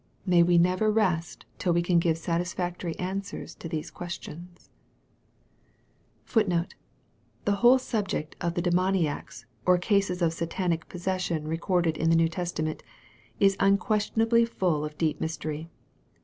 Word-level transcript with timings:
May 0.25 0.41
we 0.41 0.57
never 0.57 0.91
rest 0.91 1.45
till 1.59 1.73
we 1.73 1.83
can 1.83 1.99
give 1.99 2.17
satisfactory 2.17 2.97
answers 2.97 3.53
to 3.53 3.69
these 3.69 3.91
questions.* 3.91 4.67
* 5.75 6.33
The 6.33 6.65
whole 7.57 7.77
subject 7.77 8.35
of 8.41 8.55
the 8.55 8.63
demoniacs, 8.63 9.45
or 9.63 9.77
cases 9.77 10.23
of 10.23 10.33
Satanic 10.33 10.89
posses 10.89 11.21
sion 11.21 11.47
recorded 11.47 11.97
in 11.97 12.09
the 12.09 12.15
New 12.15 12.29
Testament, 12.29 12.81
is 13.39 13.55
unquestionably 13.59 14.43
full 14.43 14.83
of 14.83 14.97
deep 14.97 15.21
mystery. 15.21 15.69